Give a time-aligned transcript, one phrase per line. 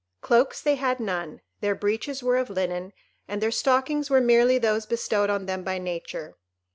[0.19, 2.91] Cloaks they had none; their breeches were of linen,
[3.27, 6.33] and their stockings were merely those bestowed on them by Nature.